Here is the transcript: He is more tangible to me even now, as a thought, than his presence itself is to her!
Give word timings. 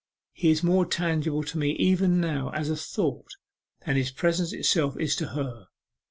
He 0.33 0.49
is 0.49 0.63
more 0.63 0.87
tangible 0.87 1.43
to 1.43 1.59
me 1.59 1.73
even 1.73 2.19
now, 2.19 2.49
as 2.55 2.71
a 2.71 2.75
thought, 2.75 3.35
than 3.85 3.97
his 3.97 4.09
presence 4.11 4.51
itself 4.51 4.99
is 4.99 5.15
to 5.17 5.27
her! 5.27 5.67